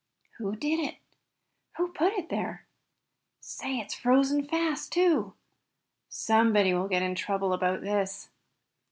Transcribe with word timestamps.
"Who 0.39 0.55
did 0.55 0.79
it?" 0.79 0.97
"Who 1.77 1.89
put 1.93 2.13
it 2.13 2.29
there?" 2.29 2.65
"Say, 3.39 3.77
it's 3.77 3.93
frozen 3.93 4.43
fast, 4.47 4.91
too!" 4.91 5.35
"Somebody 6.09 6.73
will 6.73 6.87
get 6.87 7.03
into 7.03 7.21
trouble 7.21 7.53
about 7.53 7.81
this." 7.81 8.31